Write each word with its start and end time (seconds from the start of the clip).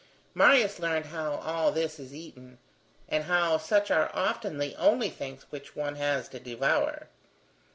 Marius 0.33 0.79
learned 0.79 1.05
how 1.05 1.35
all 1.35 1.71
this 1.71 1.99
is 1.99 2.11
eaten, 2.11 2.57
and 3.07 3.25
how 3.25 3.59
such 3.59 3.91
are 3.91 4.09
often 4.15 4.57
the 4.57 4.73
only 4.77 5.11
things 5.11 5.45
which 5.51 5.75
one 5.75 5.93
has 5.93 6.27
to 6.29 6.39
devour. 6.39 7.07